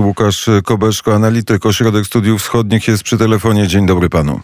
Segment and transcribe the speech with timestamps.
[0.00, 3.66] Łukasz Kobeszko, analityk Ośrodek Studiów Wschodnich jest przy telefonie.
[3.66, 4.40] Dzień dobry panu.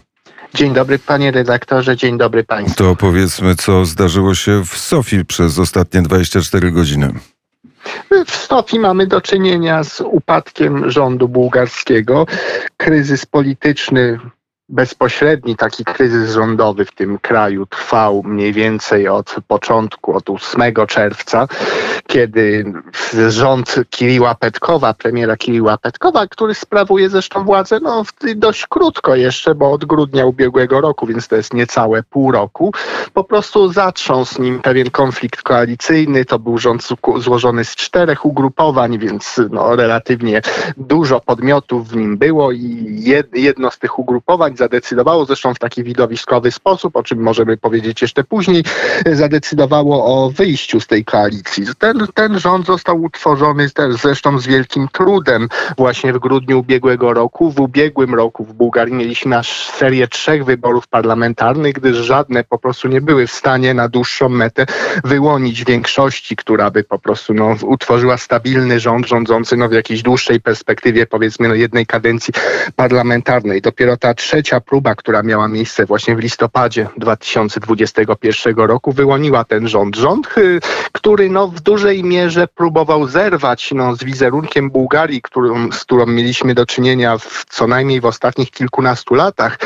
[0.54, 2.76] Dzień dobry panie redaktorze, dzień dobry państwu.
[2.76, 7.12] To powiedzmy, co zdarzyło się w Sofii przez ostatnie 24 godziny.
[8.26, 12.26] W Sofii mamy do czynienia z upadkiem rządu bułgarskiego.
[12.76, 14.18] Kryzys polityczny
[14.68, 21.48] bezpośredni taki kryzys rządowy w tym kraju trwał mniej więcej od początku, od 8 czerwca,
[22.06, 22.72] kiedy
[23.28, 28.02] rząd Kiriła Petkowa, premiera Kiriła Petkowa, który sprawuje zresztą władzę no,
[28.36, 32.72] dość krótko jeszcze, bo od grudnia ubiegłego roku, więc to jest niecałe pół roku,
[33.14, 36.24] po prostu zatrząsł nim pewien konflikt koalicyjny.
[36.24, 40.42] To był rząd złożony z czterech ugrupowań, więc no, relatywnie
[40.76, 46.50] dużo podmiotów w nim było i jedno z tych ugrupowań zadecydowało, zresztą w taki widowiskowy
[46.50, 48.64] sposób, o czym możemy powiedzieć jeszcze później,
[49.12, 51.64] zadecydowało o wyjściu z tej koalicji.
[51.78, 57.50] Ten, ten rząd został utworzony zresztą z wielkim trudem właśnie w grudniu ubiegłego roku.
[57.50, 62.88] W ubiegłym roku w Bułgarii mieliśmy aż serię trzech wyborów parlamentarnych, gdyż żadne po prostu
[62.88, 64.66] nie były w stanie na dłuższą metę
[65.04, 70.40] wyłonić większości, która by po prostu no, utworzyła stabilny rząd rządzący no, w jakiejś dłuższej
[70.40, 72.34] perspektywie, powiedzmy no, jednej kadencji
[72.76, 73.62] parlamentarnej.
[73.62, 79.68] Dopiero ta trzecia trzecia próba, która miała miejsce właśnie w listopadzie 2021 roku, wyłoniła ten
[79.68, 79.96] rząd.
[79.96, 80.60] Rząd, y,
[80.92, 86.54] który no, w dużej mierze próbował zerwać no, z wizerunkiem Bułgarii, którą, z którą mieliśmy
[86.54, 89.58] do czynienia w, co najmniej w ostatnich kilkunastu latach.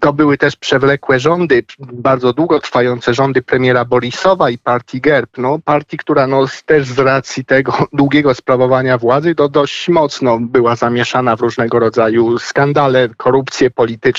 [0.00, 5.38] To były też przewlekłe rządy, bardzo długo trwające rządy premiera Borisowa i partii GERB.
[5.38, 10.76] No, partii, która no, też z racji tego długiego sprawowania władzy to dość mocno była
[10.76, 14.11] zamieszana w różnego rodzaju skandale, korupcję polityczną,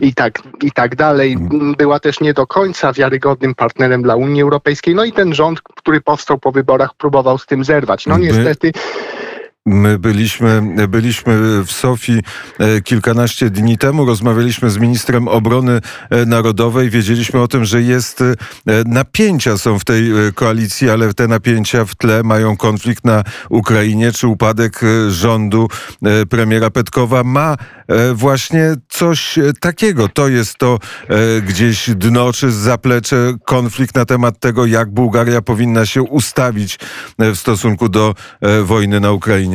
[0.00, 1.36] i tak, i tak dalej.
[1.78, 4.94] Była też nie do końca wiarygodnym partnerem dla Unii Europejskiej.
[4.94, 8.06] No i ten rząd, który powstał po wyborach, próbował z tym zerwać.
[8.06, 8.72] No niestety.
[9.66, 12.22] My byliśmy, byliśmy w Sofii
[12.58, 18.20] e, kilkanaście dni temu, rozmawialiśmy z ministrem obrony e, narodowej, wiedzieliśmy o tym, że jest
[18.20, 18.34] e,
[18.86, 24.26] napięcia są w tej koalicji, ale te napięcia w tle mają konflikt na Ukrainie, czy
[24.26, 25.68] upadek rządu
[26.30, 27.56] premiera Petkowa ma
[28.14, 30.08] właśnie coś takiego.
[30.08, 30.78] To jest to
[31.46, 36.78] gdzieś dno czy zaplecze, konflikt na temat tego, jak Bułgaria powinna się ustawić
[37.18, 38.14] w stosunku do
[38.62, 39.53] wojny na Ukrainie.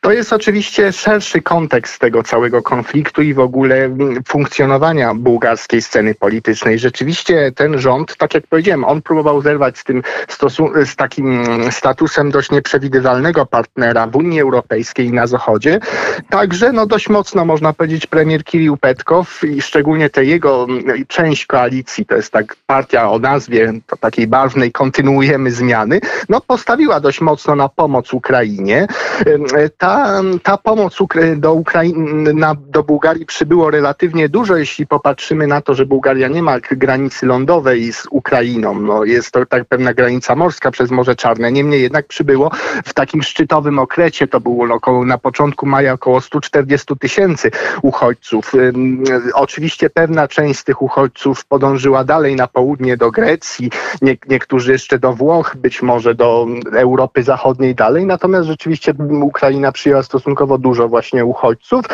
[0.00, 6.14] To jest oczywiście szerszy kontekst tego całego konfliktu i w ogóle mm, funkcjonowania bułgarskiej sceny
[6.14, 6.78] politycznej.
[6.78, 10.02] Rzeczywiście ten rząd, tak jak powiedziałem, on próbował zerwać z tym
[10.84, 15.80] z takim mm, statusem dość nieprzewidywalnego partnera w Unii Europejskiej i na Zachodzie.
[16.30, 21.46] Także no dość mocno można powiedzieć premier Kirill Petkow i szczególnie te jego mm, część
[21.46, 27.20] koalicji, to jest tak partia o nazwie to takiej barwnej kontynuujemy zmiany, no postawiła dość
[27.20, 28.86] mocno na pomoc Ukrainie.
[29.78, 30.98] Ta, ta pomoc
[31.36, 36.60] do, Ukrainy, do Bułgarii przybyło relatywnie dużo, jeśli popatrzymy na to, że Bułgaria nie ma
[36.60, 38.80] granicy lądowej z Ukrainą.
[38.80, 41.52] No, jest to tak pewna granica morska przez Morze Czarne.
[41.52, 42.50] Niemniej jednak przybyło
[42.84, 47.50] w takim szczytowym okresie, to było około, na początku maja około 140 tysięcy
[47.82, 48.52] uchodźców.
[49.34, 53.70] Oczywiście pewna część z tych uchodźców podążyła dalej na południe do Grecji,
[54.02, 60.02] nie, niektórzy jeszcze do Włoch, być może do Europy Zachodniej dalej, natomiast rzeczywiście Ukraina przyjęła
[60.02, 61.84] stosunkowo dużo właśnie uchodźców.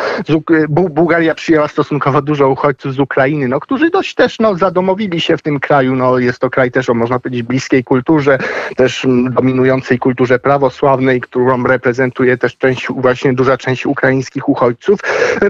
[0.69, 5.41] Bułgaria przyjęła stosunkowo dużo uchodźców z Ukrainy, no, którzy dość też no, zadomowili się w
[5.41, 5.95] tym kraju.
[5.95, 8.37] No, jest to kraj też o można powiedzieć bliskiej kulturze,
[8.75, 14.99] też dominującej kulturze prawosławnej, którą reprezentuje też część, właśnie duża część ukraińskich uchodźców.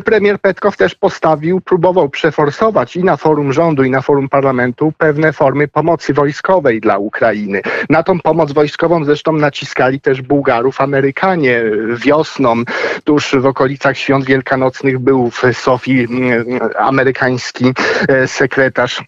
[0.05, 5.33] Premier Petkow też postawił, próbował przeforsować i na forum rządu, i na forum parlamentu pewne
[5.33, 7.61] formy pomocy wojskowej dla Ukrainy.
[7.89, 11.46] Na tą pomoc wojskową zresztą naciskali też Bułgarów, Amerykanie
[11.97, 12.63] wiosną,
[13.03, 17.73] tuż w okolicach świąt wielkanocnych był w Sofii mm, amerykański
[18.07, 19.03] e, sekretarz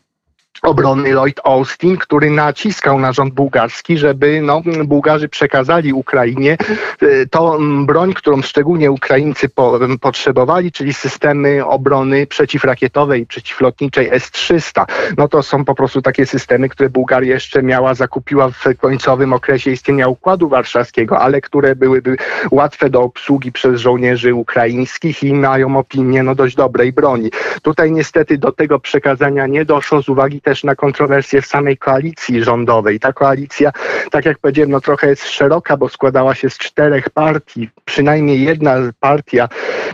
[0.62, 6.58] obrony Lloyd Austin, który naciskał na rząd bułgarski, żeby no, Bułgarzy przekazali Ukrainie
[7.02, 14.86] e, tą broń, którą szczególnie Ukraińcy po, potrzebowali, czyli systemy obrony przeciwrakietowej i przeciwlotniczej S-300.
[15.18, 19.72] No to są po prostu takie systemy, które Bułgaria jeszcze miała, zakupiła w końcowym okresie
[19.72, 22.18] istnienia Układu Warszawskiego, ale które byłyby
[22.52, 27.32] łatwe do obsługi przez żołnierzy ukraińskich i mają opinię no, dość dobrej broni.
[27.62, 32.44] Tutaj niestety do tego przekazania nie doszło z uwagi też na kontrowersje w samej koalicji
[32.44, 33.00] rządowej.
[33.00, 33.72] Ta koalicja,
[34.12, 37.70] tak jak powiedziałem, no trochę jest szeroka, bo składała się z czterech partii.
[37.86, 39.50] Przynajmniej jedna partia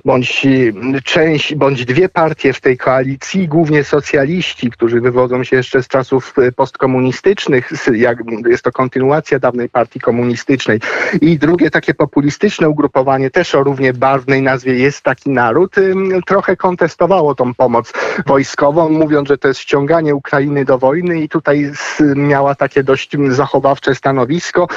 [0.05, 0.47] bądź
[1.03, 6.33] część, bądź dwie partie w tej koalicji, głównie socjaliści, którzy wywodzą się jeszcze z czasów
[6.55, 10.79] postkomunistycznych, jak jest to kontynuacja dawnej partii komunistycznej.
[11.21, 15.75] I drugie takie populistyczne ugrupowanie, też o równie barwnej nazwie Jest taki naród,
[16.25, 17.93] trochę kontestowało tą pomoc
[18.25, 21.71] wojskową, mówiąc, że to jest ściąganie Ukrainy do wojny i tutaj
[22.15, 24.67] miała takie dość zachowawcze stanowisko.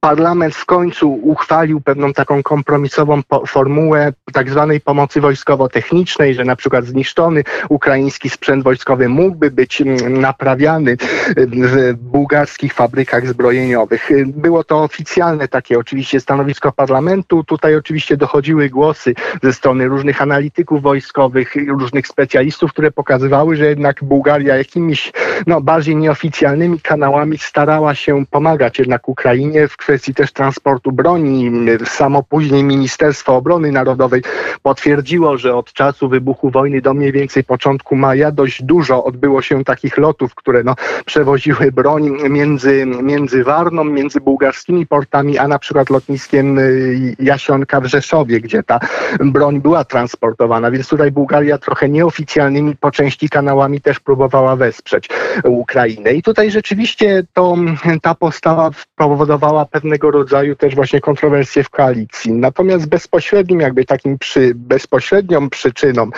[0.00, 6.84] Parlament w końcu uchwalił pewną taką kompromisową formułę tak zwanej pomocy wojskowo-technicznej, że na przykład
[6.84, 10.96] zniszczony ukraiński sprzęt wojskowy mógłby być naprawiany
[11.36, 14.10] w bułgarskich fabrykach zbrojeniowych.
[14.26, 17.44] Było to oficjalne takie oczywiście stanowisko parlamentu.
[17.44, 24.04] Tutaj oczywiście dochodziły głosy ze strony różnych analityków wojskowych, różnych specjalistów, które pokazywały, że jednak
[24.04, 25.05] Bułgaria jakimiś
[25.46, 31.50] no, bardziej nieoficjalnymi kanałami starała się pomagać jednak Ukrainie w kwestii też transportu broni.
[31.84, 34.22] Samo później Ministerstwo Obrony Narodowej
[34.62, 39.64] potwierdziło, że od czasu wybuchu wojny do mniej więcej początku maja dość dużo odbyło się
[39.64, 40.74] takich lotów, które no,
[41.06, 47.86] przewoziły broń między, między Warną, między bułgarskimi portami, a na przykład lotniskiem y, Jasionka w
[47.86, 48.78] Rzeszowie, gdzie ta
[49.20, 50.70] broń była transportowana.
[50.70, 54.95] Więc tutaj Bułgaria trochę nieoficjalnymi po części kanałami też próbowała wesprzeć
[55.44, 56.12] Ukrainę.
[56.12, 57.56] I tutaj rzeczywiście to,
[58.02, 62.32] ta postawa spowodowała pewnego rodzaju też właśnie kontrowersje w koalicji.
[62.32, 66.10] Natomiast bezpośrednim, jakby takim przy, bezpośrednią przyczyną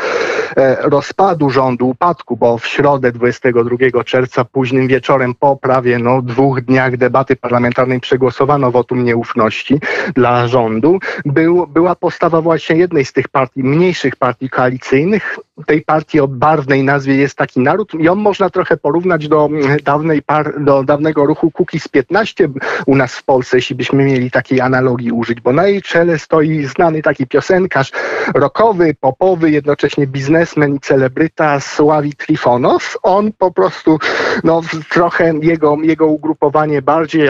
[0.57, 6.61] e, rozpadu rządu, upadku, bo w środę 22 czerwca późnym wieczorem po prawie no, dwóch
[6.61, 9.81] dniach debaty parlamentarnej przegłosowano wotum nieufności
[10.15, 16.21] dla rządu, był, była postawa właśnie jednej z tych partii, mniejszych partii koalicyjnych, tej partii
[16.21, 19.49] o barwnej nazwie jest taki naród i on można trochę porównać do
[19.85, 22.49] dawnej par, do dawnego ruchu Kukiz 15
[22.87, 26.65] u nas w Polsce, jeśli byśmy mieli takiej analogii użyć, bo na jej czele stoi
[26.65, 27.93] znany taki piosenkarz
[28.35, 32.97] rockowy, popowy, jednocześnie biznesmen i celebryta Sławi Trifonow.
[33.03, 33.99] On po prostu,
[34.45, 37.29] no trochę jego, jego ugrupowanie bardziej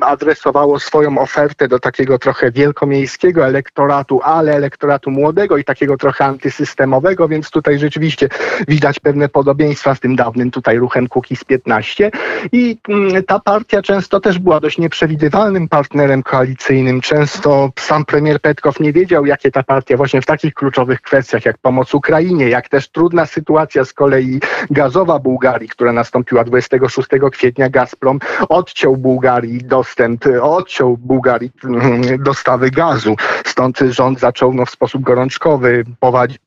[0.00, 7.28] adresowało swoją ofertę do takiego trochę wielkomiejskiego elektoratu, ale elektoratu młodego i takiego trochę antysystemowego,
[7.28, 8.28] więc tutaj rzeczywiście
[8.68, 12.10] widać pewne podobieństwa z tym dawnym tutaj ruchem Kukiz 15
[12.52, 17.00] i mm, ta partia często też była dość nieprzewidywalnym partnerem koalicyjnym.
[17.00, 21.58] Często sam premier Petkow nie wiedział, jakie ta partia właśnie w takich kluczowych kwestiach jak
[21.58, 24.40] pomoc Ukrainie, jak też trudna sytuacja z kolei
[24.70, 27.70] gazowa Bułgarii, która nastąpiła 26 kwietnia.
[27.70, 28.18] Gazprom
[28.48, 33.16] odciął Bułgarii dostęp, odciął Bułgarii mm, dostawy gazu.
[33.44, 35.84] Stąd rząd zaczął no, w sposób gorączkowy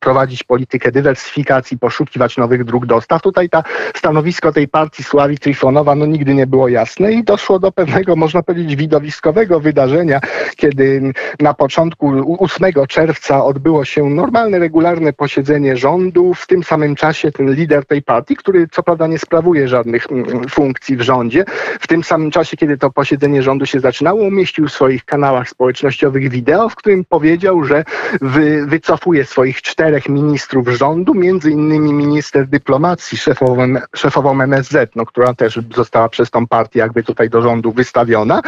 [0.00, 3.22] prowadzić politykę dywersyfikacji, poszukiwać nowych dróg dostaw.
[3.22, 3.62] Tutaj ta
[3.94, 8.42] stanowisko tej partii Sławi Trifonowa no, nigdy nie było jasne i doszło do pewnego, można
[8.42, 10.20] powiedzieć, widowiskowego wydarzenia,
[10.56, 16.34] kiedy na początku 8 czerwca odbyło się normalne, regularne posiedzenie rządu.
[16.34, 20.48] W tym samym czasie ten lider tej partii, który co prawda nie sprawuje żadnych mm,
[20.48, 21.44] funkcji w rządzie,
[21.80, 26.28] w tym samym czasie, kiedy to posiedzenie rządu się zaczynało, umieścił w swoich kanałach społecznościowych
[26.28, 27.84] wideo, w którym powiedział, że
[28.20, 35.34] wy, wycofuje swoich czterech ministrów rządu, między innymi minister dyplomacji, szefową, szefową MSZ, no, która
[35.34, 38.42] też została przez tą partię jakby tutaj do rządu wystawiona.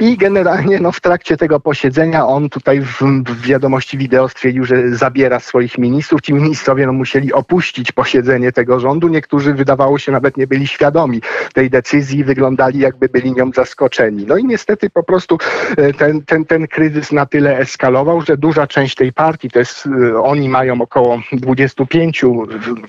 [0.00, 4.96] I generalnie no, w trakcie tego posiedzenia on tutaj w, w wiadomości wideo stwierdził, że
[4.96, 6.20] zabiera swoich ministrów.
[6.20, 9.08] Ci ministrowie no, musieli opuścić posiedzenie tego rządu.
[9.08, 11.20] Niektórzy wydawało się nawet nie byli świadomi
[11.54, 14.24] tej decyzji, wyglądali jakby byli nią zaskoczeni.
[14.28, 15.38] No i niestety po prostu
[15.76, 19.86] e, ten, ten, ten kryzys na tyle eskalował, że duża część tej partii, to jest,
[19.86, 21.22] e, oni mają około
[21.62, 22.24] 25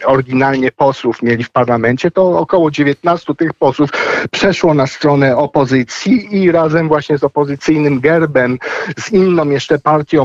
[0.06, 3.90] oryginalnie posłów mieli w parlamencie, to około 19 tych posłów
[4.32, 8.60] przeszło na stronę opozycji i razem właśnie z opozycyjnym gerbem,
[8.98, 10.24] z inną jeszcze partią,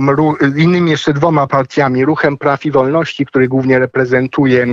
[0.56, 4.66] innymi jeszcze dwoma partiami, Ruchem Praw i Wolności, który głównie reprezentuje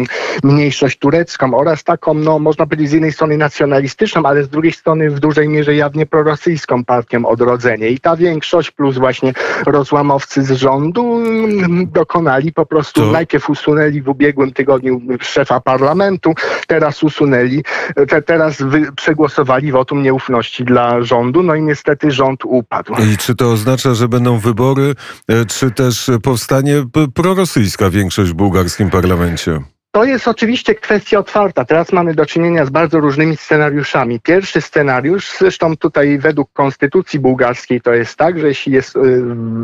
[0.44, 5.10] mniejszość turecką oraz taką, no można powiedzieć z jednej strony nacjonalistyczną, ale z drugiej strony
[5.10, 7.90] w dużej mierze jawnie prorosyjską partią Odrodzenie.
[7.90, 9.34] I ta większość plus właśnie
[9.66, 13.12] rozłamowcy z rządu mm, dokonali po prostu, to...
[13.12, 16.34] najpierw usunęli w ubiegłym tygodniu szefa parlamentu,
[16.68, 17.64] teraz usunęli,
[18.10, 22.94] te, teraz wy, przegłosowali wotum nieufności dla rządu, no i niestety rząd upadł.
[23.14, 24.94] I czy to oznacza, że będą wybory,
[25.28, 29.75] e, czy też powstanie prorosyjska większość w bułgarskim parlamencie?
[29.96, 31.66] To jest oczywiście kwestia otwarta.
[31.66, 34.20] Teraz mamy do czynienia z bardzo różnymi scenariuszami.
[34.20, 39.00] Pierwszy scenariusz, zresztą tutaj według konstytucji bułgarskiej to jest tak, że jeśli jest, y,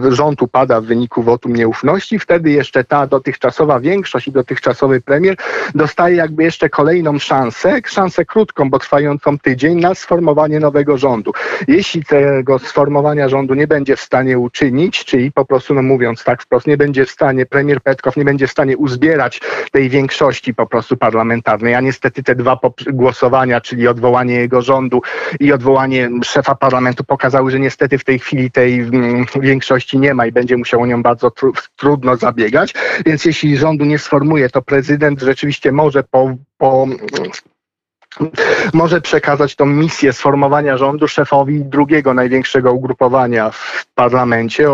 [0.10, 5.36] rząd upada w wyniku wotum nieufności, wtedy jeszcze ta dotychczasowa większość i dotychczasowy premier
[5.76, 11.32] dostaje jakby jeszcze kolejną szansę, szansę krótką, bo trwającą tydzień na sformowanie nowego rządu.
[11.68, 16.44] Jeśli tego sformowania rządu nie będzie w stanie uczynić, czyli po prostu, no mówiąc tak
[16.44, 20.21] wprost, nie będzie w stanie, premier Petkow nie będzie w stanie uzbierać tej większości
[20.56, 22.60] po prostu parlamentarnej, a niestety te dwa
[22.94, 25.02] głosowania, czyli odwołanie jego rządu
[25.40, 30.26] i odwołanie szefa parlamentu pokazały, że niestety w tej chwili tej mm, większości nie ma
[30.26, 32.74] i będzie musiał o nią bardzo tru trudno zabiegać,
[33.06, 36.88] więc jeśli rządu nie sformuje, to prezydent rzeczywiście może po, po
[38.74, 44.68] może przekazać tą misję sformowania rządu szefowi drugiego największego ugrupowania w parlamencie,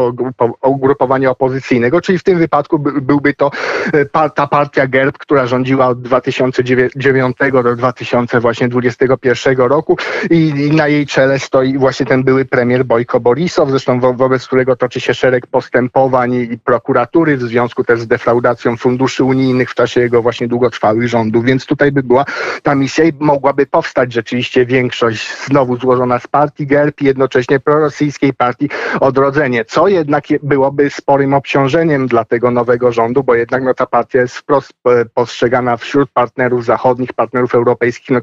[0.62, 3.52] ugrupowania opozycyjnego, czyli w tym wypadku byłby to
[3.94, 9.98] e, ta partia GERB, która rządziła od 2009 do 2021 roku
[10.30, 14.76] i na jej czele stoi właśnie ten były premier Bojko Borisow, zresztą wo wobec którego
[14.76, 20.02] toczy się szereg postępowań i prokuratury w związku też z defraudacją funduszy unijnych w czasie
[20.02, 22.26] jego właśnie długotrwałych rządów, więc tutaj by była
[22.64, 28.34] ta misja i mogłaby powstać rzeczywiście większość znowu złożona z partii GERB i jednocześnie prorosyjskiej
[28.34, 28.70] partii
[29.00, 34.20] Odrodzenie, co jednak byłoby sporym obciążeniem dla tego nowego rządu, bo jednak no, ta partia
[34.20, 38.22] jest wprost e, postrzegana wśród partnerów zachodnich, partnerów europejskich no,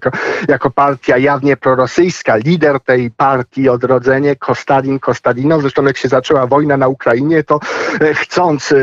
[0.48, 2.36] jako partia jawnie prorosyjska.
[2.36, 7.60] Lider tej partii Odrodzenie, Kostalin Kostalinow, zresztą jak się zaczęła wojna na Ukrainie, to
[8.00, 8.76] e, chcąc e,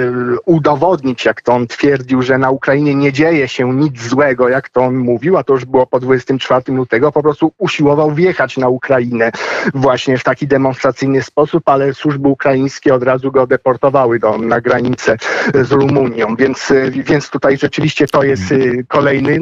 [0.46, 4.82] udowodnić, jak to on twierdził, że na Ukrainie nie dzieje się nic złego, jak to
[4.82, 9.32] on mówił, a to już było po 24 lutego, po prostu usiłował wjechać na Ukrainę
[9.74, 15.18] właśnie w taki demonstracyjny sposób, ale służby ukraińskie od razu go deportowały do, na granicę
[15.54, 19.40] z Rumunią, więc, więc tutaj rzeczywiście to jest y, kolejny,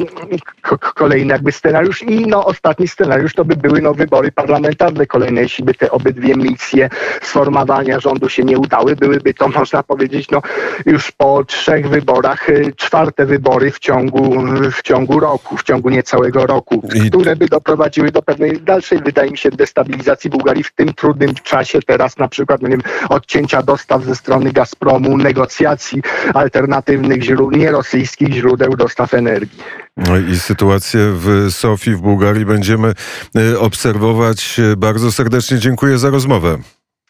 [0.94, 5.64] kolejny jakby scenariusz i no ostatni scenariusz to by były no wybory parlamentarne kolejne, jeśli
[5.64, 6.90] by te obydwie misje
[7.22, 10.42] sformowania rządu się nie udały, byłyby to można powiedzieć no
[10.86, 16.46] już po trzech wyborach y, czwarte wybory w ciągu, w ciągu roku, w ciągu niecałego
[16.46, 16.59] roku,
[16.94, 17.10] I...
[17.10, 21.82] które by doprowadziły do pewnej dalszej, wydaje mi się, destabilizacji Bułgarii w tym trudnym czasie
[21.86, 26.02] teraz na przykład, no nie wiem, odcięcia dostaw ze strony Gazpromu, negocjacji
[26.34, 29.58] alternatywnych źródeł, nierosyjskich źródeł dostaw energii.
[29.96, 32.92] No i sytuację w Sofii, w Bułgarii będziemy
[33.36, 34.60] e, obserwować.
[34.76, 36.58] Bardzo serdecznie dziękuję za rozmowę.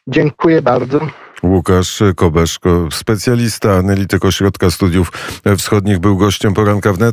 [0.07, 1.01] Dziękuję bardzo.
[1.43, 5.13] Łukasz Kobeszko, specjalista, analityk Ośrodka Studiów
[5.59, 7.09] Wschodnich, był gościem poranka wnet.